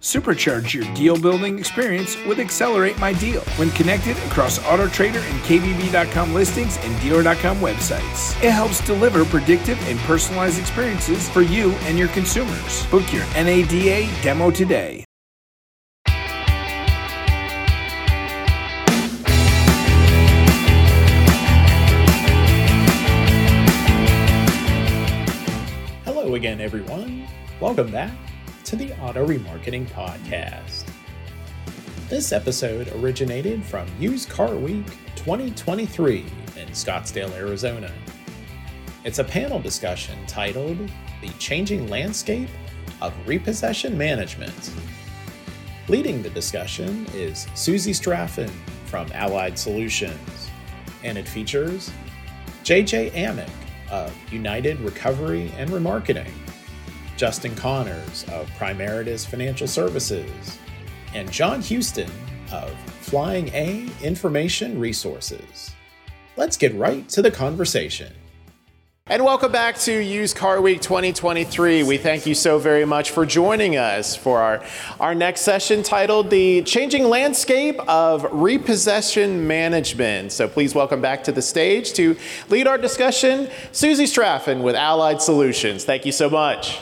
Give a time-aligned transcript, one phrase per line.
[0.00, 6.32] Supercharge your deal building experience with Accelerate My Deal when connected across AutoTrader and KBB.com
[6.32, 8.34] listings and Dealer.com websites.
[8.42, 12.86] It helps deliver predictive and personalized experiences for you and your consumers.
[12.86, 15.04] Book your NADA demo today.
[26.06, 27.26] Hello again, everyone.
[27.60, 28.12] Welcome back
[28.70, 30.88] to the Auto Remarketing Podcast.
[32.08, 34.86] This episode originated from Used Car Week
[35.16, 36.24] 2023
[36.56, 37.90] in Scottsdale, Arizona.
[39.02, 40.78] It's a panel discussion titled
[41.20, 42.48] The Changing Landscape
[43.02, 44.70] of Repossession Management.
[45.88, 48.52] Leading the discussion is Suzi Straffon
[48.84, 50.48] from Allied Solutions,
[51.02, 51.90] and it features
[52.62, 53.50] JJ Amick
[53.90, 56.30] of United Recovery and Remarketing.
[57.20, 60.58] Justin Conners of Primeritus Financial Services,
[61.12, 62.10] and John Houston
[62.50, 65.72] of Flying A Information Resources.
[66.38, 68.10] Let's get right to the conversation.
[69.04, 71.82] And welcome back to Used Car Week 2023.
[71.82, 74.64] We thank you so very much for joining us for our,
[74.98, 80.32] our next session titled The Changing Landscape of Repossession Management.
[80.32, 82.16] So please welcome back to the stage to
[82.48, 85.84] lead our discussion, Suzi Straffon with Allied Solutions.
[85.84, 86.78] Thank you so much.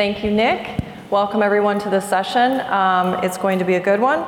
[0.00, 0.82] Thank you, Nick.
[1.10, 2.60] Welcome everyone to this session.
[2.72, 4.26] Um, it's going to be a good one.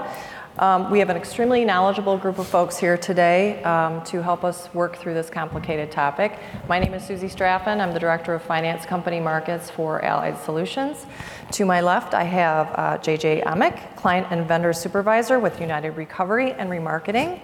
[0.59, 4.69] Um, we have an extremely knowledgeable group of folks here today um, to help us
[4.75, 6.39] work through this complicated topic.
[6.69, 7.81] My name is Suzi Straffon.
[7.81, 11.06] I'm the Director of Finance Company Markets for Allied Solutions.
[11.53, 16.53] To my left, I have uh, JJ Amick, Client and Vendor Supervisor with United Recovery
[16.53, 17.41] and Remarketing.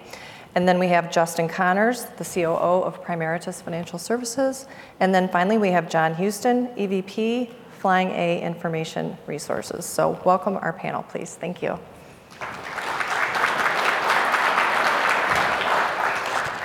[0.53, 4.67] And then we have Justin Conners, the COO of Primeritus Financial Services.
[4.99, 7.49] And then finally, we have John Houston, EVP
[7.79, 9.85] Flying A Information Resources.
[9.85, 11.35] So welcome our panel, please.
[11.35, 11.79] Thank you.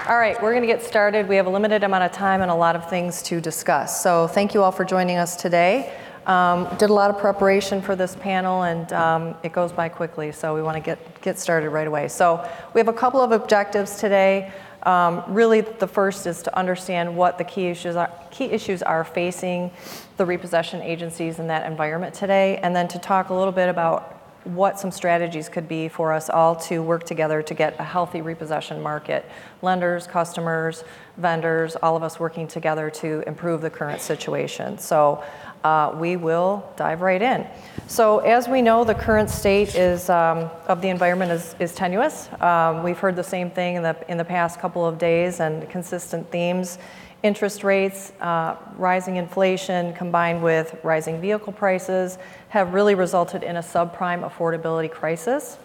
[0.06, 1.28] All right, we're going to get started.
[1.28, 4.02] We have a limited amount of time and a lot of things to discuss.
[4.02, 5.94] So thank you all for joining us today.
[6.26, 10.32] Um, did a lot of preparation for this panel, and um, it goes by quickly,
[10.32, 12.08] so we want to get, get started right away.
[12.08, 14.52] So we have a couple of objectives today.
[14.84, 19.04] Um, really, the first is to understand what the key issues are, key issues are
[19.04, 19.70] facing
[20.16, 24.10] the repossession agencies in that environment today, and then to talk a little bit about
[24.44, 28.20] what some strategies could be for us all to work together to get a healthy
[28.20, 29.24] repossession market.
[29.62, 30.84] Lenders, customers,
[31.16, 34.76] vendors, all of us working together to improve the current situation.
[34.76, 35.24] So
[35.64, 37.46] uh, we will dive right in.
[37.86, 42.28] So as we know, the current state is, um, of the environment is, is tenuous.
[42.40, 45.68] Um, we've heard the same thing in the, in the past couple of days and
[45.68, 46.78] consistent themes
[47.24, 52.18] interest rates, uh, rising inflation combined with rising vehicle prices
[52.50, 55.56] have really resulted in a subprime affordability crisis.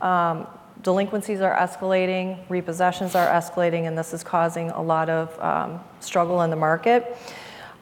[0.00, 0.46] Um,
[0.82, 6.40] delinquencies are escalating, repossessions are escalating, and this is causing a lot of um, struggle
[6.40, 7.18] in the market.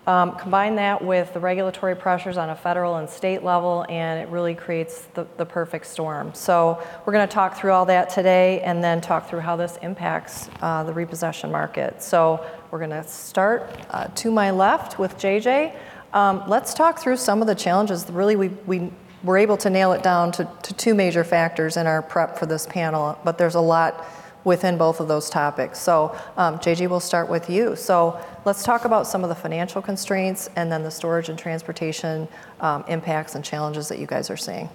[0.05, 4.29] Um, combine that with the regulatory pressures on a federal and state level, and it
[4.31, 6.35] really creates the, the perfect storm.
[6.35, 9.79] So, we're going to talk through all that today and then talk through how this
[9.81, 12.03] impacts uh, the repossession market.
[12.03, 15.77] So, we're going to start uh, to my left with JJ.
[16.13, 18.11] Um, let's talk through some of the challenges.
[18.11, 18.91] Really, we, we
[19.23, 22.47] were able to nail it down to, to two major factors in our prep for
[22.47, 24.05] this panel, but there's a lot
[24.45, 25.79] within both of those topics.
[25.79, 27.77] So, um, JJ, we'll start with you.
[27.77, 32.29] So, let's talk about some of the financial constraints and then the storage and transportation
[32.61, 34.69] um, impacts and challenges that you guys are seeing.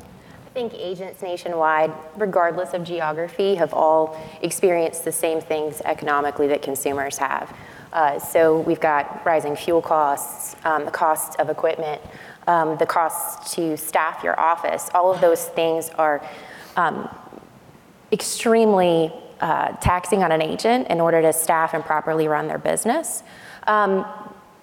[0.45, 6.61] I think agents nationwide, regardless of geography, have all experienced the same things economically that
[6.61, 7.55] consumers have.
[7.94, 12.01] Uh, so, we've got rising fuel costs, um, the cost of equipment,
[12.47, 14.89] um, the cost to staff your office.
[14.94, 16.25] All of those things are
[16.78, 17.09] um,
[18.11, 23.23] extremely uh, taxing on an agent in order to staff and properly run their business.
[23.65, 24.05] Um,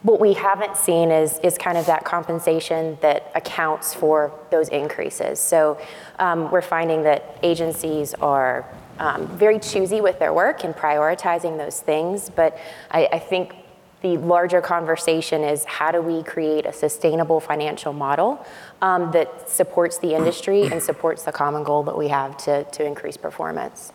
[0.03, 5.41] what we haven't seen is, is kind of that compensation that accounts for those increases.
[5.41, 5.81] So
[6.19, 8.67] um, we're finding that agencies are
[8.99, 12.29] um, very choosy with their work and prioritizing those things.
[12.29, 12.59] But
[12.91, 13.57] I, I think
[14.03, 18.45] the larger conversation is how do we create a sustainable financial model
[18.83, 22.85] um, that supports the industry and supports the common goal that we have to, to
[22.85, 23.95] increase performance.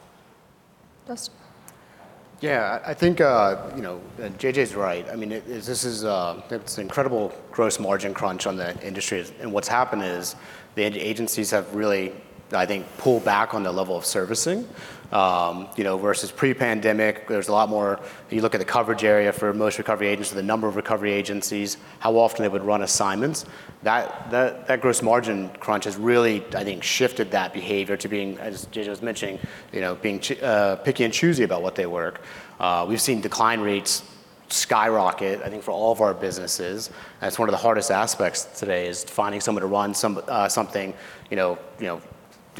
[2.41, 5.06] Yeah, I think uh, you know JJ's right.
[5.11, 9.51] I mean, this is uh, it's an incredible gross margin crunch on the industry, and
[9.51, 10.35] what's happened is
[10.75, 12.13] the agencies have really
[12.53, 14.67] I think, pulled back on the level of servicing.
[15.11, 18.00] Um, you know, versus pre-pandemic, there's a lot more.
[18.29, 21.77] You look at the coverage area for most recovery agents, the number of recovery agencies,
[22.00, 23.45] how often they would run assignments.
[23.81, 28.38] That that, that gross margin crunch has really, I think, shifted that behavior to being,
[28.38, 29.39] as JJ was mentioning,
[29.73, 32.21] you know, being uh, picky and choosy about what they work.
[32.59, 34.03] Uh, we've seen decline rates
[34.50, 36.89] skyrocket, I think, for all of our businesses.
[37.21, 40.94] That's one of the hardest aspects today, is finding someone to run some uh, something,
[41.29, 42.01] you know, you know,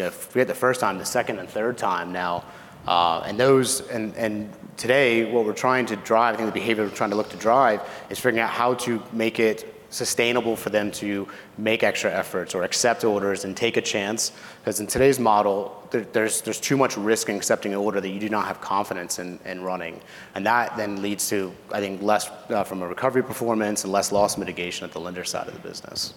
[0.10, 2.44] forget the first time, the second and third time now.
[2.88, 3.82] Uh, and those.
[3.90, 7.30] And today, what we're trying to drive, I think the behavior we're trying to look
[7.30, 12.12] to drive, is figuring out how to make it sustainable for them to make extra
[12.12, 14.32] efforts or accept orders and take a chance.
[14.60, 18.20] Because in today's model, there's there's too much risk in accepting an order that you
[18.20, 20.00] do not have confidence in running.
[20.36, 24.12] And that then leads to, I think, less uh, from a recovery performance and less
[24.12, 26.14] loss mitigation at the lender side of the business.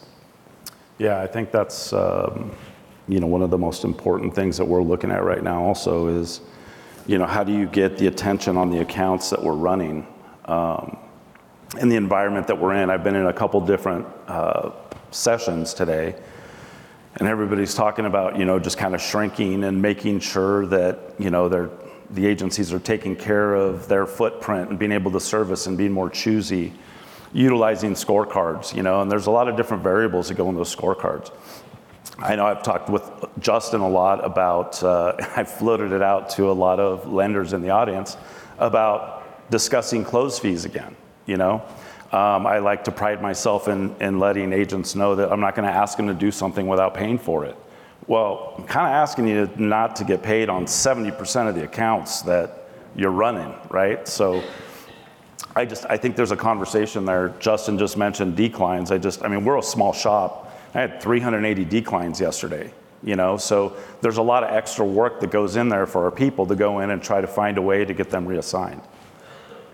[0.98, 2.52] Yeah, I think that's, um,
[3.08, 6.06] you know, one of the most important things that we're looking at right now also
[6.08, 6.40] is,
[7.06, 10.06] you know, how do you get the attention on the accounts that we're running,
[10.44, 10.96] um,
[11.80, 12.90] in the environment that we're in?
[12.90, 14.70] I've been in a couple different uh,
[15.10, 16.14] sessions today,
[17.16, 21.30] and everybody's talking about, you know, just kind of shrinking and making sure that, you
[21.30, 21.70] know, they're,
[22.10, 25.92] the agencies are taking care of their footprint and being able to service and being
[25.92, 26.72] more choosy,
[27.32, 29.00] utilizing scorecards, you know.
[29.00, 31.30] And there's a lot of different variables that go in those scorecards.
[32.18, 36.50] I know I've talked with Justin a lot about, uh, I've floated it out to
[36.50, 38.16] a lot of lenders in the audience
[38.58, 41.62] about discussing close fees again, you know.
[42.12, 45.96] Um, I like to pride myself in letting agents know that I'm not gonna ask
[45.96, 47.56] them to do something without paying for it.
[48.06, 52.68] Well, I'm kinda asking you not to get paid on 70% of the accounts that
[52.94, 54.06] you're running, right?
[54.06, 54.42] So
[55.56, 57.30] I just, I think there's a conversation there.
[57.38, 58.90] Justin just mentioned declines.
[58.90, 60.51] I just, I mean, we're a small shop.
[60.74, 62.72] I had 380 declines yesterday,
[63.02, 63.36] you know.
[63.36, 66.54] So there's a lot of extra work that goes in there for our people to
[66.54, 68.80] go in and try to find a way to get them reassigned.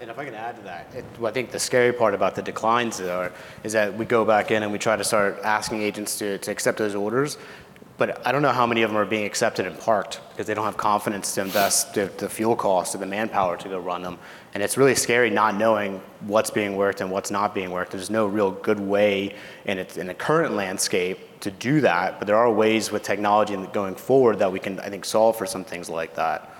[0.00, 2.42] And if I can add to that, well, I think the scary part about the
[2.42, 3.32] declines are,
[3.64, 6.50] is that we go back in and we try to start asking agents to, to
[6.50, 7.36] accept those orders,
[7.98, 10.54] but I don't know how many of them are being accepted and parked because they
[10.54, 14.18] don't have confidence to invest the fuel costs or the manpower to go run them.
[14.54, 17.90] And it's really scary not knowing what's being worked and what's not being worked.
[17.90, 19.34] There's no real good way
[19.66, 23.96] in in the current landscape to do that, but there are ways with technology going
[23.96, 26.54] forward that we can, I think, solve for some things like that.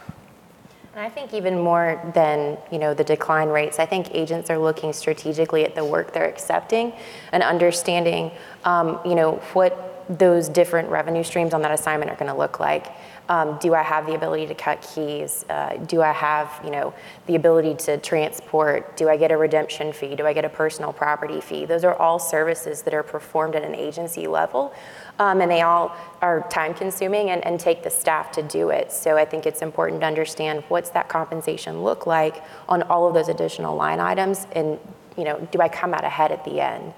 [0.95, 4.59] And I think even more than, you know, the decline rates, I think agents are
[4.59, 6.93] looking strategically at the work they're accepting
[7.31, 8.33] and understanding,
[8.65, 12.87] um, you know, what those different revenue streams on that assignment are gonna look like.
[13.29, 15.45] Um, do I have the ability to cut keys?
[15.51, 16.95] Uh, do I have, you know,
[17.27, 18.97] the ability to transport?
[18.97, 20.17] Do I get a redemption fee?
[20.17, 21.67] Do I get a personal property fee?
[21.67, 24.73] Those are all services that are performed at an agency level,
[25.19, 28.91] um, and they all are time-consuming and take the staff to do it.
[28.93, 33.13] So I think it's important to understand what's that compensation look like on all of
[33.13, 34.79] those additional line items and,
[35.19, 36.95] you know, do I come out ahead at the end?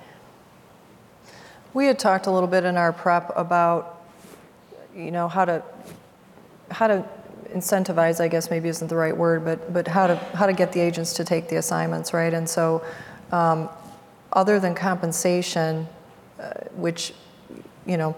[1.73, 4.05] We had talked a little bit in our prep about,
[4.95, 5.63] you know, how to
[6.71, 7.09] how to
[7.55, 10.73] incentivize, I guess maybe isn't the right word, but but how to how to get
[10.73, 12.33] the agents to take the assignments, right?
[12.35, 12.85] And so,
[13.31, 13.69] um,
[14.33, 15.87] other than compensation,
[16.41, 17.15] uh, which,
[17.87, 18.17] you know,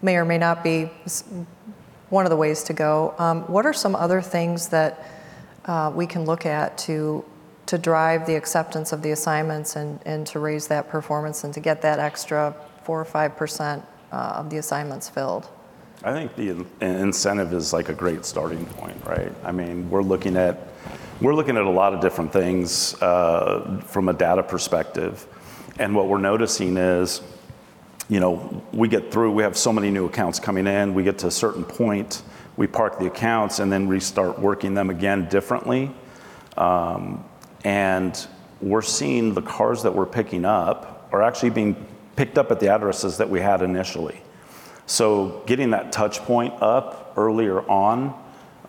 [0.00, 0.90] may or may not be
[2.08, 5.04] one of the ways to go, um, what are some other things that
[5.66, 7.24] uh, we can look at to
[7.66, 11.60] to drive the acceptance of the assignments and, and to raise that performance and to
[11.60, 12.54] get that extra
[12.84, 13.82] 4 or 5%
[14.12, 15.48] of the assignments filled?
[16.02, 19.32] I think the incentive is like a great starting point, right?
[19.42, 20.68] I mean, we're looking at
[21.20, 25.26] we're looking at a lot of different things from a data perspective,
[25.78, 27.22] and what we're noticing is,
[28.08, 29.32] you know, we get through.
[29.32, 32.22] We have so many new accounts coming in, we get to a certain point,
[32.56, 35.90] we park the accounts, and then we start working them again differently.
[36.58, 37.24] Um,
[37.64, 38.26] and
[38.60, 42.68] we're seeing the cars that we're picking up are actually being picked up at the
[42.68, 44.20] addresses that we had initially.
[44.86, 48.14] So getting that touch point up earlier on,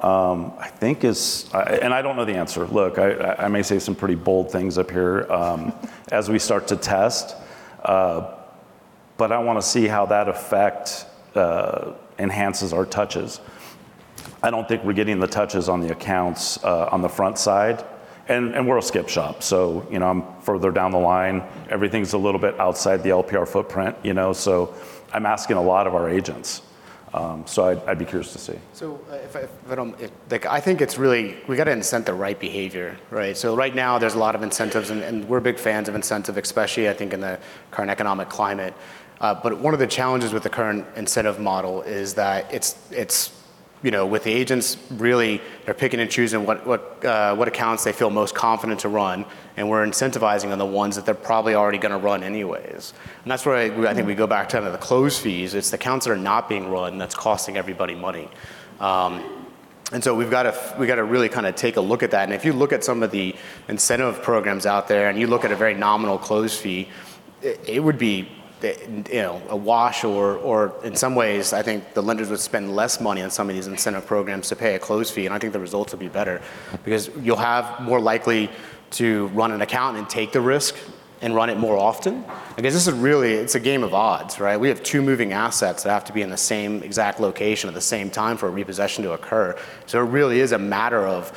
[0.02, 1.50] um, I think is.
[1.54, 2.66] And I don't know the answer.
[2.66, 5.74] Look, I may say some pretty bold things up here um,
[6.12, 7.36] as we start to test,
[7.84, 8.36] uh,
[9.18, 13.40] but I wanna see how that effect uh, enhances our touches.
[14.42, 17.84] I don't think we're getting the touches on the accounts uh, on the front side,
[18.28, 21.44] and we're a skip shop, so, you know, I'm further down the line.
[21.70, 24.74] Everything's a little bit outside the LPR footprint, you know, so
[25.14, 26.62] I'm asking a lot of our agents.
[27.14, 28.60] Um, so I'd be curious to see.
[28.74, 29.38] So if
[29.72, 29.96] I don't
[30.30, 33.38] Like, I think it's really we gotta incent the right behavior, right?
[33.38, 36.90] So right now there's a lot of incentives and we're big fans of incentive, especially
[36.90, 37.40] I think in the
[37.72, 38.74] current economic climate.
[39.22, 43.32] But one of the challenges with the current incentive model is that it's, it's
[43.86, 46.66] you know, with the agents, really, they're picking and choosing what
[47.06, 49.26] uh, what accounts they feel most confident to run,
[49.58, 52.94] and we're incentivizing on the ones that they're probably already gonna run anyways.
[53.22, 55.54] And that's where I think we go back to the close fees.
[55.54, 58.28] It's the accounts that are not being run that's costing everybody money.
[58.80, 59.46] Um,
[59.92, 62.24] and so we've gotta really kinda take a look at that.
[62.24, 63.36] And if you look at some of the
[63.68, 66.90] incentive programs out there, and you look at a very nominal close fee,
[67.44, 68.28] it would be,
[69.12, 72.76] you know, a wash or or in some ways, I think the lenders would spend
[72.76, 75.40] less money on some of these incentive programs to pay a close fee, and I
[75.40, 76.42] think the results would be better.
[76.84, 78.50] Because you'll have more likely
[78.92, 80.76] to run an account and take the risk
[81.22, 82.24] and run it more often.
[82.56, 84.58] Because this is really, it's a game of odds, right?
[84.58, 87.74] We have two moving assets that have to be in the same exact location at
[87.74, 89.58] the same time for a repossession to occur.
[89.86, 91.32] So it really is a matter of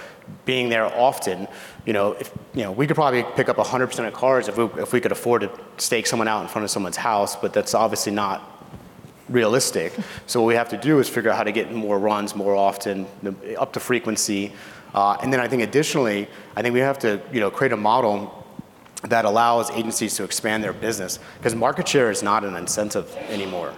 [0.44, 1.48] being there often.
[1.88, 5.00] You know, if, you know, we could probably pick up 100% of cars if we
[5.00, 8.42] could afford to stake someone out in front of someone's house, but that's obviously not
[9.30, 9.94] realistic.
[10.26, 12.54] So what we have to do is figure out how to get more runs more
[12.54, 13.06] often,
[13.56, 14.52] up the frequency.
[14.92, 17.78] Uh, and then I think additionally, I think we have to, you know, create a
[17.78, 18.46] model
[19.04, 23.72] that allows agencies to expand their business because market share is not an incentive anymore.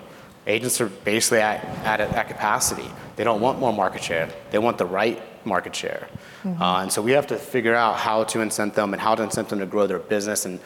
[0.48, 2.90] Agents are basically at capacity.
[3.14, 4.28] They don't want more market share.
[4.50, 6.08] They want the right market share.
[6.44, 6.62] Mm-hmm.
[6.62, 9.48] And so we have to figure out how to incent them and how to incent
[9.48, 10.44] them to grow their business.
[10.46, 10.58] And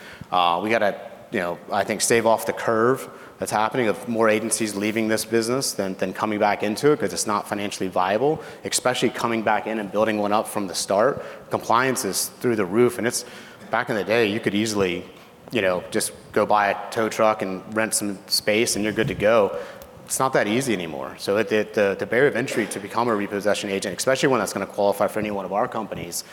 [0.62, 0.98] we gotta,
[1.30, 5.24] you know, I think, stave off the curve that's happening of more agencies leaving this
[5.24, 9.66] business than than coming back into it because it's not financially viable, especially coming back
[9.66, 11.24] in and building one up from the start.
[11.50, 13.24] Compliance is through the roof, and it's...
[13.70, 15.04] Back in the day, you could easily,
[15.50, 19.08] you know, just go buy a tow truck and rent some space, and you're good
[19.08, 19.58] to go.
[20.04, 21.16] It's not that easy anymore.
[21.18, 24.66] So the the barrier of entry to become a repossession agent, especially one that's gonna
[24.66, 26.24] qualify for any one of our companies,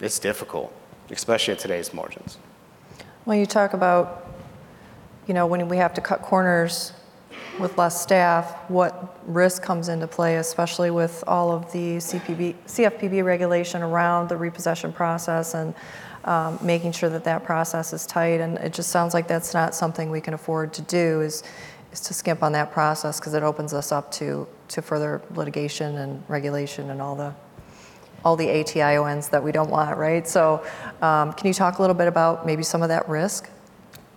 [0.00, 0.72] it's difficult,
[1.10, 2.38] especially at today's margins.
[3.24, 4.26] When you talk about,
[5.26, 6.92] you know, when we have to cut corners
[7.58, 13.82] with less staff, what risk comes into play, especially with all of the CFPB regulation
[13.82, 15.74] around the repossession process and
[16.24, 18.40] um, making sure that that process is tight?
[18.40, 21.44] And it just sounds like that's not something we can afford to do, is
[22.00, 26.22] to skimp on that process because it opens us up to to further litigation and
[26.28, 27.34] regulation and all the
[28.24, 30.26] all the ATIONs that we don't want, right?
[30.26, 30.64] So,
[31.02, 33.50] um, can you talk a little bit about maybe some of that risk?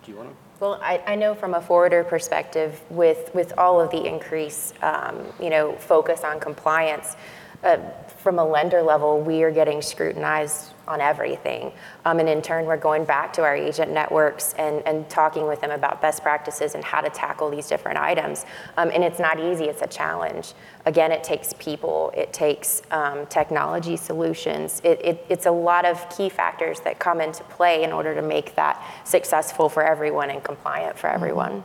[0.06, 0.30] Do you wanna?
[0.60, 5.26] Well, I I know from a forwarder perspective, with with all of the increased, um,
[5.42, 7.16] you know, focus on compliance,
[7.64, 7.78] uh,
[8.18, 11.72] from a lender level, we are getting scrutinized on everything.
[12.06, 15.62] Um, and in turn, we're going back to our agent networks and and talking with
[15.62, 18.46] them about best practices and how to tackle these different items.
[18.78, 20.54] Um, and it's not easy, it's a challenge.
[20.86, 24.82] Again, it takes people, it takes um, technology solutions.
[24.84, 28.56] It It's a lot of key factors that come into play in order to make
[28.56, 31.16] that successful for everyone and compliant for mm-hmm.
[31.16, 31.64] everyone.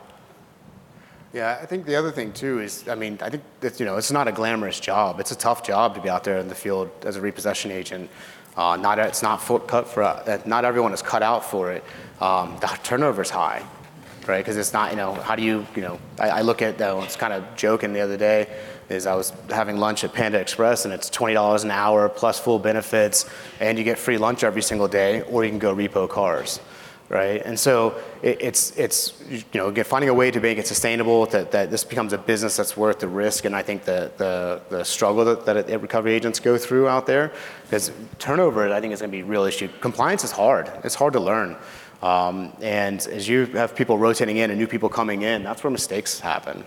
[1.33, 3.97] Yeah, I think the other thing, too, is, I mean, I think that, you know,
[3.97, 5.19] it's not a glamorous job.
[5.19, 8.11] It's a tough job to be out there in the field as a repossession agent.
[8.55, 11.83] Uh, not, It's not cut for, uh, not everyone is cut out for it.
[12.21, 13.65] Um, the turnover is high,
[14.27, 14.39] right?
[14.39, 15.99] Because it's not, you know, how do you, you know...
[16.19, 18.47] I look at, I was kind of joking the other day,
[18.91, 22.59] is I was having lunch at Panda Express, and it's $20 an hour, plus full
[22.59, 23.25] benefits,
[23.59, 26.61] and you get free lunch every single day, or you can go repo cars,
[27.13, 27.43] right?
[27.45, 31.51] And so it's, it's you know, again, finding a way to make it sustainable, that
[31.51, 34.85] that this becomes a business that's worth the risk, and I think the the, the
[34.85, 37.31] struggle that that recovery agents go through out there
[37.65, 39.69] because turnover, I think, is gonna be a real issue.
[39.81, 40.71] Compliance is hard.
[40.83, 41.57] It's hard to learn.
[42.03, 45.71] Um, and as you have people rotating in and new people coming in, that's where
[45.71, 46.65] mistakes happen.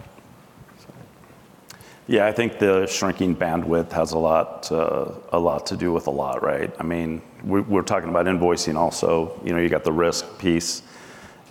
[2.08, 6.06] Yeah, I think the shrinking bandwidth has a lot, uh, a lot to do with
[6.06, 6.72] a lot, right?
[6.80, 9.40] I mean, we're talking about invoicing also.
[9.44, 10.84] You know, you got the risk piece.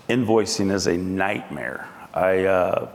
[0.09, 1.89] Invoicing is a nightmare.
[2.13, 2.89] I uh,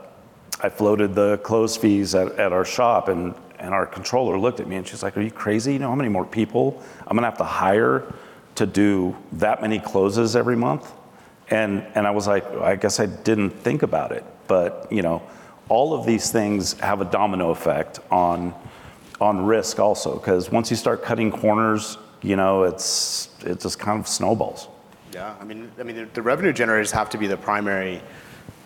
[0.72, 5.04] floated the close fees at our shop, and our controller looked at me, and she's
[5.04, 5.74] like: "Are you crazy?
[5.74, 8.06] You know how many more people I'm gonna have to hire
[8.56, 10.94] to do that many closes every month?"
[11.50, 15.22] And I was like, "I guess I didn't think about it." But, you know,
[15.70, 18.54] all of these things have a domino effect on
[19.22, 24.00] on risk also because once you start cutting corners, you know, it's it just kind
[24.00, 24.68] of snowballs.
[25.14, 28.02] Yeah, I mean, I mean, the revenue generators have to be the primary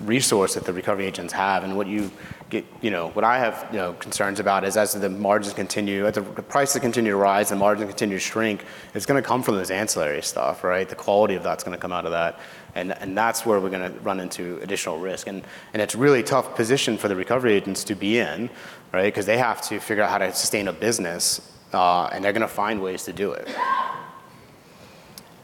[0.02, 1.64] resource that the recovery agents have.
[1.64, 2.12] And what you
[2.50, 6.06] get, you know, what I have, you know, concerns about is as the margins continue,
[6.06, 9.56] as the prices continue to rise and margins continue to shrink, it's gonna come from
[9.56, 10.88] this ancillary stuff, right?
[10.88, 12.40] The quality of that's gonna come out of that,
[12.76, 15.28] and that's where we're gonna run into additional risk.
[15.28, 18.50] And it's a really tough position for the recovery agents to be in,
[18.92, 19.06] right?
[19.06, 22.82] Because they have to figure out how to sustain a business, and they're gonna find
[22.82, 23.48] ways to do it.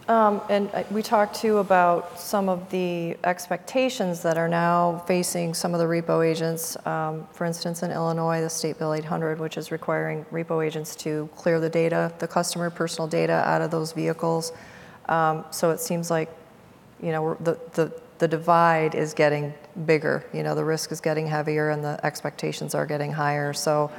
[0.09, 5.53] Um, and uh, we talked too about some of the expectations that are now facing
[5.53, 6.75] some of the repo agents.
[6.88, 11.29] Um, for instance, in Illinois, the State Bill 800, which is requiring repo agents to
[11.36, 14.51] clear the data, the customer personal data out of those vehicles.
[15.09, 16.29] Um, so it seems like,
[17.01, 19.53] you know, the, the, the divide is getting
[19.86, 20.25] bigger.
[20.34, 23.53] You know, the risk is getting heavier and the expectations are getting higher.
[23.53, 23.91] So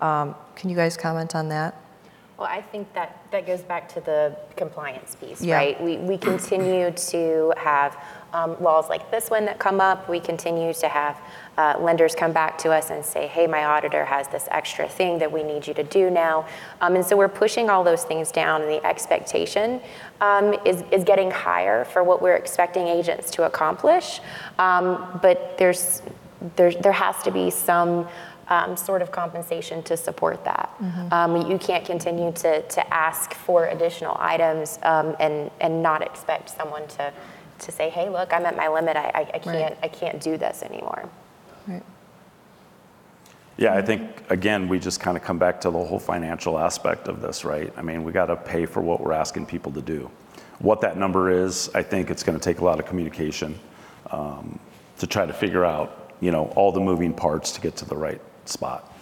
[0.00, 1.80] um, can you guys comment on that?
[2.38, 5.56] Well, I think that, that goes back to the compliance piece, Yeah.
[5.56, 5.82] right?
[5.82, 7.96] We, we continue to have
[8.32, 10.08] um, laws like this one that come up.
[10.08, 11.20] We continue to have
[11.56, 15.18] uh, lenders come back to us and say, hey, my auditor has this extra thing
[15.18, 16.46] that we need you to do now.
[16.80, 19.80] Um, and so we're pushing all those things down, and the expectation
[20.20, 24.20] um, is, is getting higher for what we're expecting agents to accomplish.
[24.60, 26.02] Um, but there's,
[26.54, 28.06] there, there has to be some
[28.48, 30.74] um, sort of compensation to support that.
[31.12, 36.50] Um, you can't continue to, to ask for additional items um, and, and not expect
[36.50, 37.12] someone to,
[37.58, 38.96] to say, hey, look, I'm at my limit.
[38.96, 41.08] I, I, I can't, I can't do this anymore.
[41.66, 41.82] Right.
[43.56, 47.08] Yeah, I think, again, we just kind of come back to the whole financial aspect
[47.08, 47.72] of this, right?
[47.76, 50.08] I mean, we got to pay for what we're asking people to do.
[50.60, 53.58] What that number is, I think it's going to take a lot of communication
[54.10, 54.58] um,
[54.98, 57.96] to try to figure out, you know, all the moving parts to get to the
[57.96, 58.92] right spot.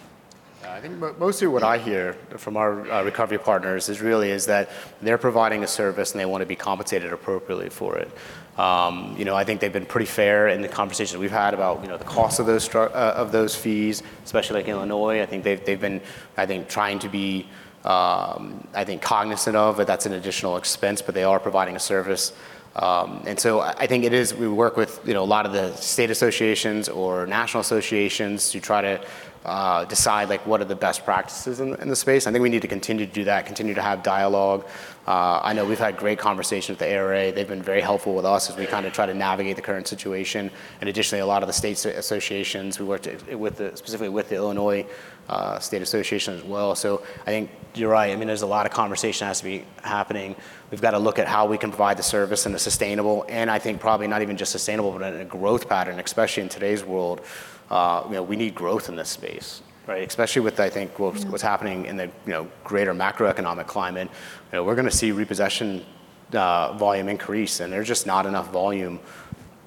[0.65, 4.69] I think mostly what I hear from our uh, recovery partners is really is that
[5.01, 8.11] they're providing a service and they want to be compensated appropriately for it.
[8.59, 11.81] Um, you know, I think they've been pretty fair in the conversations we've had about
[11.83, 15.21] you know the cost of those uh, of those fees, especially like Illinois.
[15.21, 16.01] I think they've they've been
[16.35, 17.47] I think trying to be
[17.85, 19.87] um, I think cognizant of it.
[19.87, 22.33] That's an additional expense, but they are providing a service.
[22.75, 25.51] Um, and so I think it is, we work with, you know, a lot of
[25.51, 29.01] the state associations or national associations to try to
[29.45, 32.27] uh, decide like what are the best practices in, in the space.
[32.27, 34.65] I think we need to continue to do that, continue to have dialogue.
[35.07, 37.31] Uh, I know we've had great conversations with the ARA.
[37.31, 39.87] They've been very helpful with us as we kind of try to navigate the current
[39.87, 40.51] situation.
[40.81, 44.35] And additionally, a lot of the state associations, we worked with the, specifically with the
[44.35, 44.85] Illinois
[45.29, 46.75] uh, State Association as well.
[46.75, 48.11] So I think you're right.
[48.11, 50.35] I mean, there's a lot of conversation that has to be happening.
[50.71, 53.49] We've got to look at how we can provide the service in a sustainable, and
[53.49, 56.83] I think probably not even just sustainable, but in a growth pattern, especially in today's
[56.83, 57.21] world.
[57.69, 60.07] Uh, you know, we need growth in this space, right?
[60.07, 64.09] Especially with I think what's, what's happening in the you know greater macroeconomic climate.
[64.51, 65.85] You know, we're going to see repossession
[66.33, 68.99] uh, volume increase, and there's just not enough volume.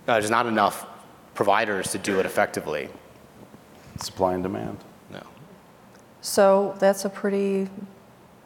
[0.09, 0.87] Uh, there's not enough
[1.35, 2.89] providers to do it effectively.
[3.99, 4.79] Supply and demand.
[5.11, 5.23] No.
[6.21, 7.69] So that's a pretty,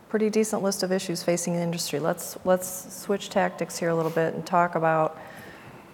[0.08, 1.98] pretty decent list of issues facing the industry.
[1.98, 5.18] Let's, let's switch tactics here a little bit and talk about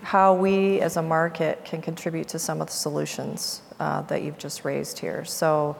[0.02, 4.38] how we as a market can contribute to some of the solutions uh, that you've
[4.38, 5.24] just raised here.
[5.24, 5.76] So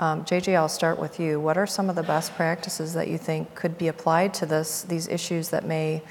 [0.00, 1.40] um, JJ, I'll start with you.
[1.40, 4.82] What are some of the best practices that you think could be applied to this,
[4.82, 6.02] these issues that may,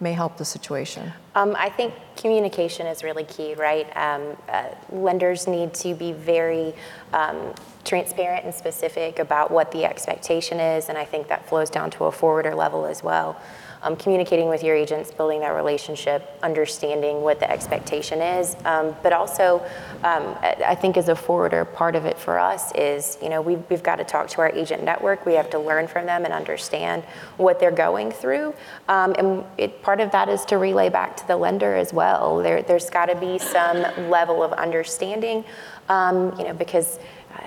[0.00, 1.12] may help the situation?
[1.34, 3.86] Um, I think communication is really key, right?
[3.96, 6.74] Um, uh, lenders need to be very
[7.12, 11.90] um, transparent and specific about what the expectation is, and I think that flows down
[11.92, 13.40] to a forwarder level as well.
[13.82, 19.14] Um, communicating with your agents, building that relationship, understanding what the expectation is, um, but
[19.14, 19.62] also,
[20.04, 23.62] um, I think as a forwarder, part of it for us is, you know, we've,
[23.70, 25.24] we've got to talk to our agent network.
[25.24, 27.04] We have to learn from them and understand
[27.38, 28.52] what they're going through,
[28.88, 32.36] um, and it, part of that is to relay back to the lender as well.
[32.42, 35.42] There, there's got to be some level of understanding,
[35.88, 36.98] um, you know, because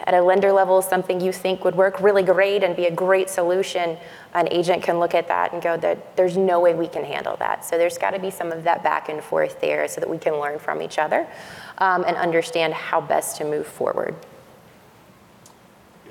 [0.06, 3.30] at a lender level, something you think would work really great and be a great
[3.30, 3.98] solution,
[4.34, 7.36] an agent can look at that and go, that there's no way we can handle
[7.38, 7.64] that.
[7.66, 10.18] So there's got to be some of that back and forth there so that we
[10.18, 11.28] can learn from each other
[11.78, 14.16] um, and understand how best to move forward.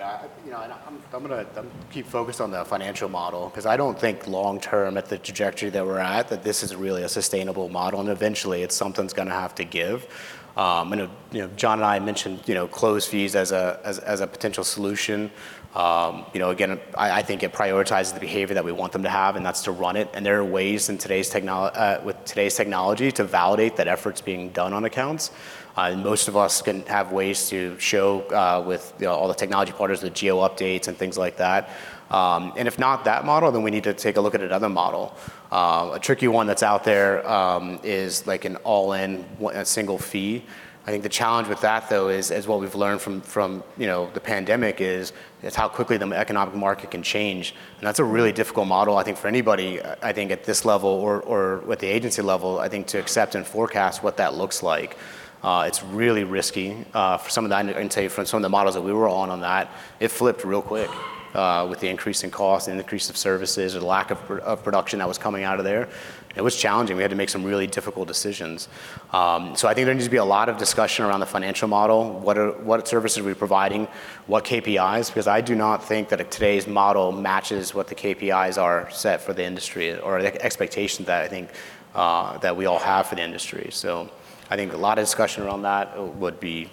[0.03, 1.47] Yeah, you know, I'm, I'm gonna
[1.93, 5.71] keep focused on the financial model because I don't think long term at the trajectory
[5.71, 9.31] that we're at that this is really a sustainable model, and eventually it's something's gonna
[9.31, 10.09] have to give.
[10.57, 10.97] Um, uh,
[11.31, 14.27] you know, John and I mentioned you know close fees as a as, as a
[14.27, 15.31] potential solution.
[15.75, 19.09] Um, you know, again, I, think it prioritizes the behavior that we want them to
[19.09, 20.11] have, and that's to run it.
[20.13, 24.51] And there are ways in today's uh, with today's technology to validate that effort's being
[24.51, 25.31] done on accounts.
[25.75, 28.19] Uh, and most of us can have ways to show
[28.67, 31.71] with you know, all the technology partners, the geo updates and things like that.
[32.11, 34.69] Um, and if not that model, then we need to take a look at another
[34.69, 35.17] model.
[35.53, 40.43] Uh, a tricky one that's out there um, is like an all-in, a single fee.
[40.87, 44.21] I think the challenge with that, though, is, what we've learned from, you know, the
[44.21, 45.13] pandemic is,
[45.43, 47.55] is how quickly the economic market can change.
[47.79, 50.89] And that's a really difficult model, I think, for anybody, I think, at this level
[50.89, 54.63] or, or at the agency level, I think, to accept and forecast what that looks
[54.63, 54.97] like.
[55.43, 56.83] Uh, it's really risky.
[56.95, 58.83] Uh, for some of that, I can tell you from some of the models that
[58.83, 60.91] we were on on that, it flipped real quick.
[61.35, 64.99] Uh, with the increase in cost and increase of services or the lack of, production
[64.99, 65.89] that was coming out of there.
[66.35, 66.97] It was challenging.
[66.97, 68.69] We had to make some really difficult decisions.
[69.13, 71.69] Um, so I think there needs to be a lot of discussion around the financial
[71.69, 72.19] model.
[72.21, 73.87] What are, what services are we providing?
[74.27, 75.09] What KPIs?
[75.09, 79.35] Because I do not think that today's model matches what the KPIs are set for
[79.35, 81.51] the industry or the expectations that I think
[81.95, 83.69] uh, that we all have for the industry.
[83.71, 84.09] So
[84.49, 86.69] I think a lot of discussion around that would be,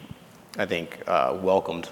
[0.58, 1.90] I think, uh, welcomed.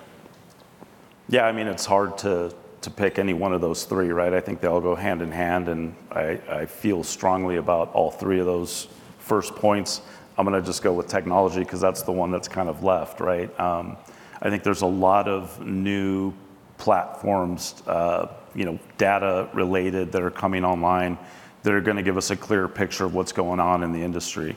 [1.30, 2.54] Yeah, I mean, it's hard to,
[2.96, 4.34] pick any one of those three, right?
[4.34, 8.40] I think they all go hand in hand, and I, feel strongly about all three
[8.40, 8.88] of those
[9.20, 10.00] first points.
[10.38, 13.20] I'm going to just go with technology because that's the one that's kind of left,
[13.20, 13.60] right?
[13.60, 13.98] Um,
[14.42, 16.34] I think there's a lot of new
[16.78, 21.18] platforms, uh, you know, data related that are coming online
[21.64, 24.02] that are going to give us a clearer picture of what's going on in the
[24.02, 24.56] industry.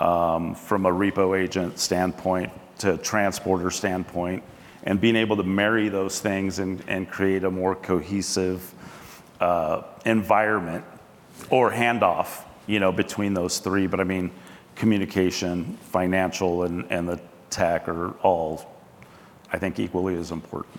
[0.00, 4.42] Um, from a repo agent standpoint to transporter standpoint,
[4.86, 8.72] and being able to marry those things and, and create a more cohesive
[9.40, 10.84] uh, environment
[11.50, 13.86] or handoff, you know, between those three.
[13.88, 14.30] But I mean,
[14.76, 17.20] communication, financial, and, and the
[17.50, 18.74] tech are all,
[19.52, 20.78] I think, equally as important.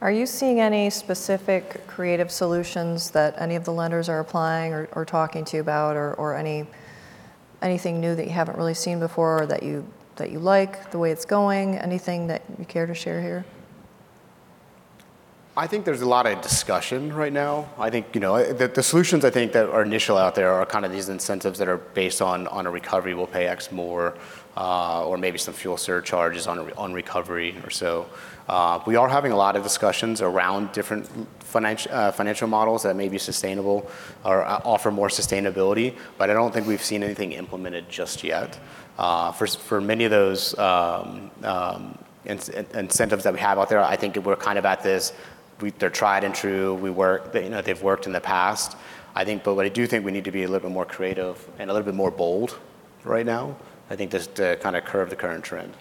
[0.00, 4.88] Are you seeing any specific creative solutions that any of the lenders are applying or,
[4.92, 6.66] or talking to you about, or, or any
[7.60, 10.98] anything new that you haven't really seen before, or that you that you like, the
[10.98, 11.78] way it's going?
[11.78, 13.44] Anything that you care to share here?
[15.56, 17.68] I think there's a lot of discussion right now.
[17.76, 20.64] I think you know the, the, solutions I think that are initial out there are
[20.64, 24.14] kind of these incentives that are based on on a recovery we'll pay X more,
[24.56, 28.06] uh, or maybe some fuel surcharges on on recovery or so.
[28.48, 31.08] Uh, we are having a lot of discussions around different
[31.40, 33.90] financial uh, financial models that may be sustainable
[34.24, 38.58] or uh, offer more sustainability, but I don't think we've seen anything implemented just yet.
[38.98, 40.58] Uh, for for many of those.
[40.58, 45.14] Um, um, incentives that we have out there, I think we're kind of at this
[45.78, 46.74] they're tried and true.
[46.74, 48.76] We work, you know, they've worked in the past.
[49.14, 50.84] I think, but what I do think we need to be a little bit more
[50.84, 52.58] creative and a little bit more bold
[53.04, 53.56] right now.
[53.90, 55.74] I think just to kind of curve the current trend.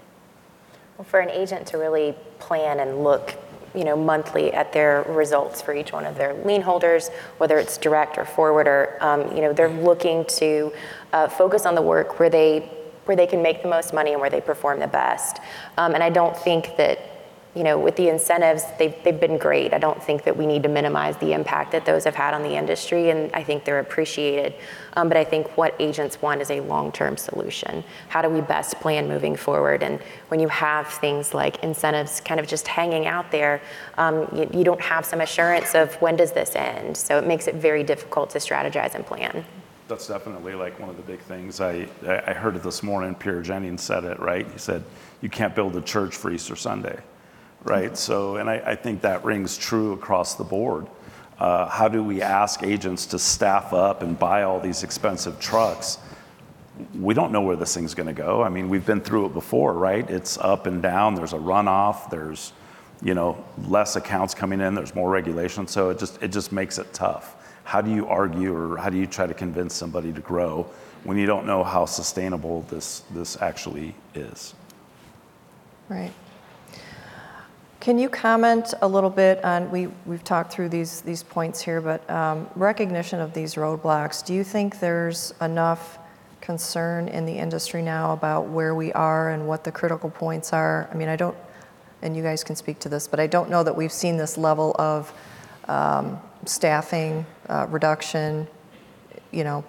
[0.97, 3.35] Well, for an agent to really plan and look,
[3.75, 7.77] you know, monthly at their results for each one of their lien holders, whether it's
[7.77, 10.73] direct or forwarder, um, you know, they're looking to
[11.13, 12.67] uh, focus on the work where they
[13.09, 15.39] where they can make the most money and where they perform the best.
[15.79, 16.99] Um, and I don't think that
[17.55, 19.73] you know, with the incentives, they've, they've been great.
[19.73, 22.43] I don't think that we need to minimize the impact that those have had on
[22.43, 24.53] the industry, and I think they're appreciated.
[24.93, 27.83] Um, but I think what agents want is a long-term solution.
[28.09, 29.81] How do we best plan moving forward?
[29.81, 33.59] And when you have things like incentives kind of just hanging out there,
[33.97, 36.95] um, you, you don't have some assurance of when does this end.
[36.95, 39.43] So it makes it very difficult to strategize and plan.
[39.89, 41.59] That's definitely like one of the big things.
[41.59, 43.13] I, I heard it this morning.
[43.15, 44.49] Pierre Jennings said it, right?
[44.49, 44.83] He said,
[45.21, 46.99] you can't build a church for Easter Sunday
[47.63, 47.97] right?
[47.97, 50.87] So, and I, I think that rings true across the board.
[51.37, 55.97] Uh, how do we ask agents to staff up and buy all these expensive trucks?
[56.97, 58.41] We don't know where this thing's going to go.
[58.41, 60.09] I mean, we've been through it before, right?
[60.09, 61.15] It's up and down.
[61.15, 62.09] There's a runoff.
[62.09, 62.53] There's,
[63.01, 64.75] you know, less accounts coming in.
[64.75, 65.67] There's more regulation.
[65.67, 67.35] So it just it just makes it tough.
[67.69, 70.65] How do you argue or how do you try to convince somebody to grow
[71.03, 74.55] when you don't know how sustainable this this actually is?
[75.87, 76.11] Right.
[77.79, 81.79] Can you comment a little bit on, we, we've talked through these, these points here,
[81.79, 84.25] but um, recognition of these roadblocks.
[84.25, 85.99] Do you think there's enough
[86.41, 90.89] concern in the industry now about where we are and what the critical points are?
[90.91, 91.37] I mean, I don't,
[92.01, 94.39] and you guys can speak to this, but I don't know that we've seen this
[94.39, 95.13] level of
[95.67, 97.27] um, staffing
[97.69, 98.47] reduction,
[99.31, 99.63] you know,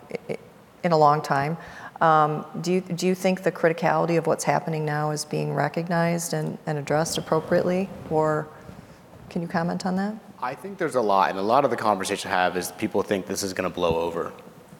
[0.82, 1.56] in a long time.
[2.00, 6.32] Um, do, you, do you think the criticality of what's happening now is being recognized
[6.32, 7.90] and, addressed appropriately?
[8.10, 8.48] Or
[9.28, 10.14] can you comment on that?
[10.42, 13.02] I think there's a lot, and a lot of the conversation I have is people
[13.02, 14.32] think this is going to blow over.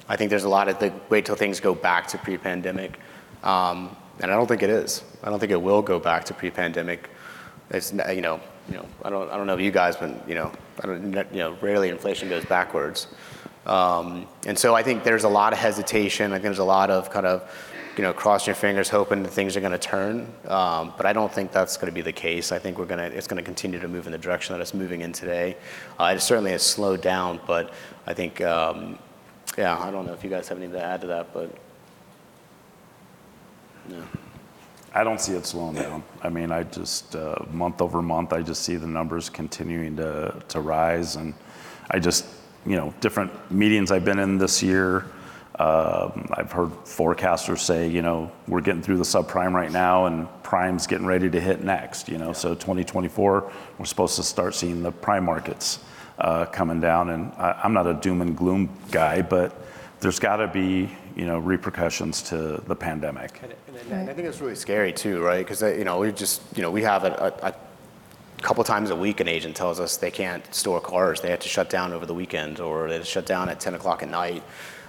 [0.09, 2.99] I think there's a lot of the wait till things go back to pre-pandemic,
[3.45, 5.05] um, and I don't think it is.
[5.23, 7.11] I don't think it will go back to pre-pandemic.
[7.71, 10.35] It's you know, you know, I don't, I don't know if you guys, but you
[10.35, 13.09] know, I don't, you know, rarely inflation goes backwards.
[13.67, 16.33] Um, and so I think there's a lot of hesitation.
[16.33, 17.51] I think there's a lot of kind of,
[17.97, 20.33] you know, crossing your fingers, hoping that things are going to turn.
[20.47, 22.53] Um, but I don't think that's going to be the case.
[22.53, 24.63] I think we're going to, it's going to continue to move in the direction that
[24.63, 25.57] it's moving in today.
[25.99, 27.73] Uh, it certainly has slowed down, but
[28.07, 28.99] I think, um,
[29.59, 31.55] yeah, I don't know if you guys have anything to add to that, but
[33.91, 34.01] yeah.
[34.93, 36.03] I don't see it slowing down.
[36.23, 40.35] I mean, I just uh, month over month, I just see the numbers continuing to
[40.49, 41.35] to rise, and
[41.91, 42.27] I just
[42.67, 45.07] you know, different meetings I've been in this year,
[45.59, 50.27] Um, I've heard forecasters say, you know, we're getting through the subprime right now, and
[50.43, 52.09] prime's getting ready to hit next.
[52.09, 55.81] You know, so 2024, we're supposed to start seeing the prime markets
[56.19, 57.11] uh, coming down.
[57.11, 59.53] And I, I'm not a doom and gloom guy, but
[60.01, 63.41] there's got to be, you know, repercussions to the pandemic.
[63.43, 65.47] And, and, and I think it's really scary too, right?
[65.47, 67.55] Because you know we just you know we have a, a, a
[68.43, 71.21] couple times a week an agent tells us they can't store cars.
[71.21, 73.61] They have to shut down over the weekend or they have to shut down at
[73.61, 74.43] 10 o'clock at night.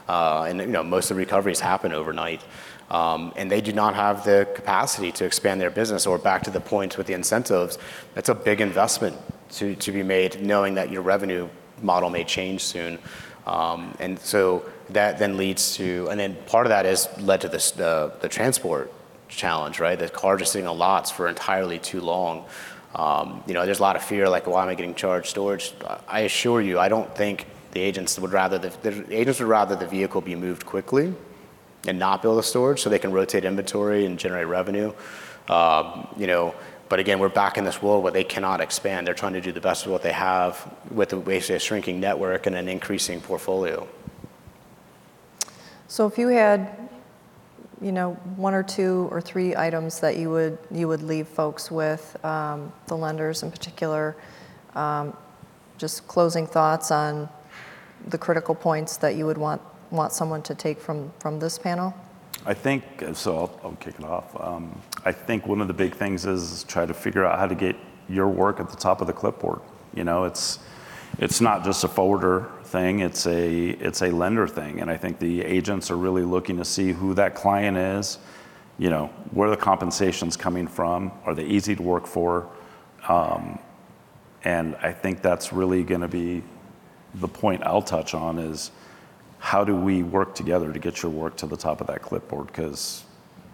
[0.07, 2.41] Uh, and you know most of the recoveries happen overnight.
[2.89, 6.51] Um, and they do not have the capacity to expand their business or back to
[6.51, 7.77] the point with the incentives.
[8.15, 9.15] That's a big investment
[9.51, 11.47] to, to be made knowing that your revenue
[11.81, 12.99] model may change soon.
[13.47, 17.49] Um, and so that then leads to, and then part of that has led to
[17.49, 18.91] this, uh, the transport
[19.27, 19.97] challenge, right?
[19.97, 22.45] The cars are sitting on lots for entirely too long.
[22.93, 25.73] Um, you know, there's a lot of fear, like, why am I getting charged storage?
[26.07, 29.75] I assure you, I don't think the agents would rather the, the agents would rather
[29.75, 31.13] the vehicle be moved quickly
[31.87, 34.91] and not build a storage so they can rotate inventory and generate revenue.
[35.47, 36.53] Um, you know,
[36.89, 39.07] but again, we're back in this world where they cannot expand.
[39.07, 42.47] They're trying to do the best with what they have with basically a shrinking network
[42.47, 43.87] and an increasing portfolio.
[45.91, 46.89] So if you had,
[47.81, 51.69] you know, one or two or three items that you would you would leave folks
[51.69, 54.15] with, um, the lenders in particular,
[54.73, 55.13] um,
[55.77, 57.27] just closing thoughts on
[58.07, 61.93] the critical points that you would want want someone to take from from this panel.
[62.45, 63.37] I think so.
[63.37, 64.33] I'll, I'll kick it off.
[64.39, 67.55] Um, I think one of the big things is try to figure out how to
[67.55, 67.75] get
[68.07, 69.59] your work at the top of the clipboard.
[69.93, 70.59] You know, it's
[71.19, 74.79] it's not just a forwarder thing, it's a, it's a lender thing.
[74.79, 78.17] And I think the agents are really looking to see who that client is,
[78.77, 82.47] you know, where the compensation's coming from, are they easy to work for?
[83.07, 83.59] Um,
[84.43, 86.43] and I think that's really going to be
[87.15, 88.71] the point I'll touch on is
[89.39, 92.47] how do we work together to get your work to the top of that clipboard?
[92.47, 93.03] Because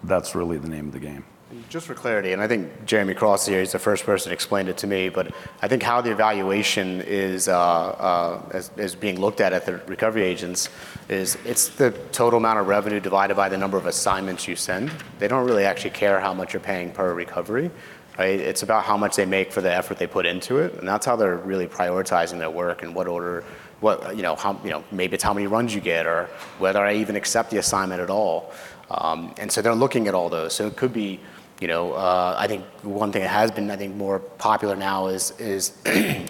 [0.03, 1.25] that's really the name of the game.
[1.69, 4.67] Just for clarity, and I think Jeremy Cross here is the first person to explain
[4.67, 9.39] it to me, but I think how the evaluation is, uh, uh, is, being looked
[9.39, 10.67] at at the recovery agents
[11.07, 14.91] is it's the total amount of revenue divided by the number of assignments you send.
[15.19, 17.71] They don't really actually care how much you're paying per recovery.
[18.19, 18.41] Right?
[18.41, 21.05] It's about how much they make for the effort they put into it, and that's
[21.05, 23.45] how they're really prioritizing their work and what order,
[23.79, 26.25] what you know, how you know, maybe it's how many runs you get, or
[26.59, 28.51] whether I even accept the assignment at all.
[28.89, 30.53] Um, and so they're looking at all those.
[30.53, 31.19] So it could be
[31.59, 35.07] you know, uh, I think one thing that has been, I think, more popular now
[35.07, 35.73] is, is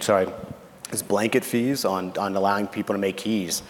[0.00, 0.28] sorry,
[0.90, 3.62] is blanket fees on, on allowing people to make keys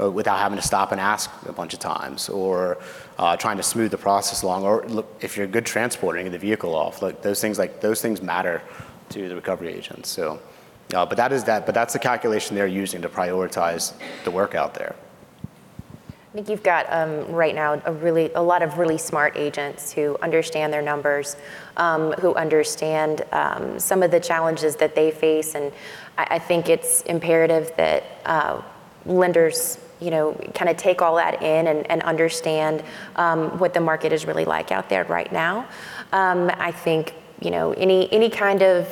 [0.00, 2.78] uh, without having to stop and ask a bunch of times, or
[3.18, 6.74] uh, trying to smooth the process along, or look, if you're good transporting the vehicle
[6.74, 8.60] off, like those things, like those things matter
[9.10, 10.08] to the recovery agents.
[10.08, 10.40] So,
[10.92, 13.92] uh, but that is that, but that's the calculation they're using to prioritize
[14.24, 14.96] the work out there.
[16.36, 19.90] I think you've got um, right now a really a lot of really smart agents
[19.90, 21.34] who understand their numbers,
[21.78, 25.72] um, who understand um, some of the challenges that they face, and
[26.18, 28.60] I, I think it's imperative that uh,
[29.06, 32.84] lenders you know, kind of take all that in and, and understand
[33.16, 35.66] um, what the market is really like out there right now.
[36.12, 38.86] Um, I think, you know, any, any kind of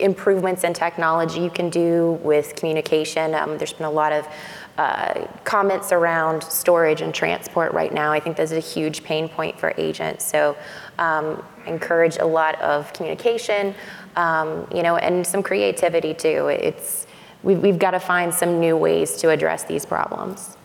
[0.00, 3.34] improvements in technology you can do with communication.
[3.34, 4.26] Um, there's been a lot of
[4.78, 8.12] uh, comments around storage and transport right now.
[8.12, 10.24] I think there's a huge pain point for agents.
[10.24, 10.56] So
[10.98, 13.74] um, encourage a lot of communication,
[14.16, 16.48] um, you know, and some creativity too.
[16.48, 17.06] It's
[17.42, 20.56] we've, we've got to find some new ways to address these problems.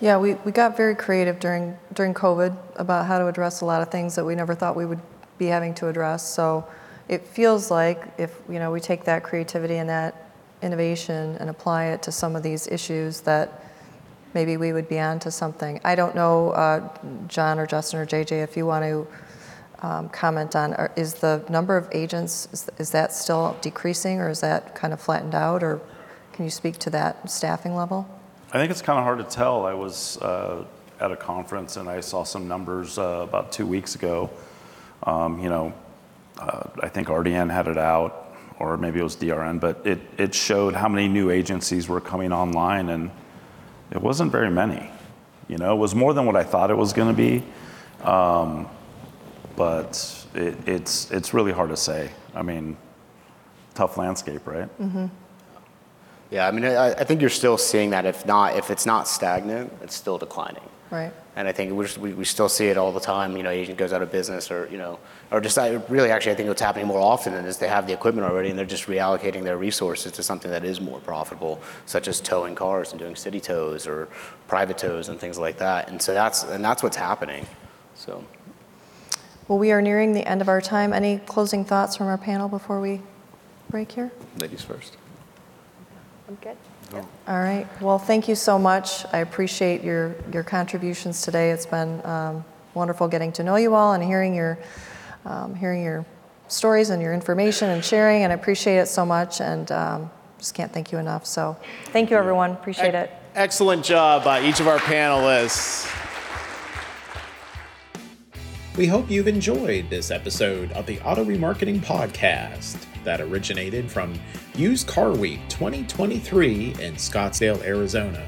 [0.00, 3.82] Yeah, we, we got very creative during during COVID about how to address a lot
[3.82, 5.00] of things that we never thought we would
[5.38, 6.26] be having to address.
[6.26, 6.66] So
[7.08, 10.29] it feels like if you know we take that creativity and that
[10.62, 13.64] innovation and apply it to some of these issues that
[14.34, 15.80] maybe we would be onto something.
[15.84, 16.88] I don't know, uh,
[17.28, 19.06] John or Justin or JJ, if you want to
[19.86, 24.40] um, comment on, is the number of agents, is, is that still decreasing or is
[24.40, 25.80] that kind of flattened out or
[26.32, 28.08] can you speak to that staffing level?
[28.52, 29.64] I think it's kind of hard to tell.
[29.64, 30.64] I was uh,
[31.00, 34.30] at a conference and I saw some numbers uh, about two weeks ago.
[35.04, 35.72] Um, you know,
[36.38, 38.29] uh, I think RDN had it out
[38.60, 42.30] or maybe it was DRN, but it, it showed how many new agencies were coming
[42.30, 43.10] online, and
[43.90, 44.88] it wasn't very many.
[45.48, 47.42] You know, it was more than what I thought it was going to be,
[48.06, 48.68] um,
[49.56, 52.10] but it, it's it's really hard to say.
[52.34, 52.76] I mean,
[53.74, 54.68] tough landscape, right?
[54.78, 55.06] Mm-hmm.
[56.30, 58.06] Yeah, I mean, I, I, think you're still seeing that.
[58.06, 60.62] If not, if it's not stagnant, it's still declining.
[60.90, 61.12] Right.
[61.36, 63.36] And I think we're, just- we, we still see it all the time.
[63.36, 64.98] You know, agent goes out of business, or you know,
[65.30, 67.92] or just I, really actually I think what's happening more often is they have the
[67.92, 72.08] equipment already and they're just reallocating their resources to something that is more profitable, such
[72.08, 74.08] as towing cars and doing city tows or
[74.48, 75.88] private tows and things like that.
[75.88, 77.46] And so that's and that's what's happening.
[77.94, 78.24] So.
[79.46, 80.92] Well, we are nearing the end of our time.
[80.92, 83.02] Any closing thoughts from our panel before we
[83.68, 84.12] break here?
[84.38, 84.96] Ladies first.
[86.28, 86.56] I'm good.
[86.98, 87.66] All right.
[87.80, 89.04] Well, thank you so much.
[89.12, 91.50] I appreciate your, your contributions today.
[91.50, 94.58] It's been um, wonderful getting to know you all and hearing your,
[95.24, 96.04] um, hearing your
[96.48, 100.54] stories and your information and sharing, and I appreciate it so much, and um, just
[100.54, 101.26] can't thank you enough.
[101.26, 102.52] So thank you, everyone.
[102.52, 103.10] Appreciate it.
[103.34, 105.99] Excellent job by each of our panelists.
[108.76, 114.14] We hope you've enjoyed this episode of the Auto Remarketing Podcast that originated from
[114.54, 118.24] Used Car Week 2023 in Scottsdale, Arizona.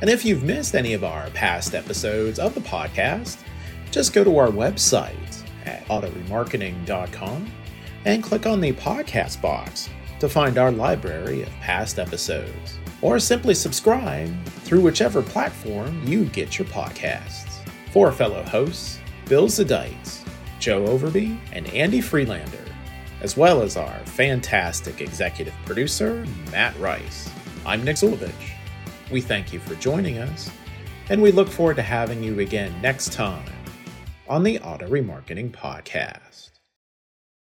[0.00, 3.38] And if you've missed any of our past episodes of the podcast,
[3.92, 7.50] just go to our website at autoremarketing.com
[8.04, 12.78] and click on the podcast box to find our library of past episodes.
[13.00, 17.60] Or simply subscribe through whichever platform you get your podcasts.
[17.92, 20.26] For fellow hosts, Bill Zadeits,
[20.58, 22.64] Joe Overby, and Andy Freelander,
[23.20, 27.30] as well as our fantastic executive producer, Matt Rice.
[27.64, 28.32] I'm Nick Zulovich.
[29.10, 30.50] We thank you for joining us,
[31.08, 33.52] and we look forward to having you again next time
[34.28, 36.51] on the Auto Remarketing Podcast.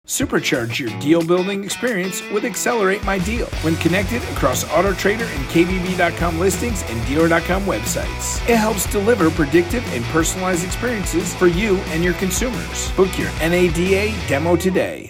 [0.10, 6.40] Supercharge your deal building experience with Accelerate My Deal when connected across AutoTrader and KBB.com
[6.40, 8.42] listings and Dealer.com websites.
[8.50, 12.92] It helps deliver predictive and personalized experiences for you and your consumers.
[12.94, 14.98] Book your NADA demo today.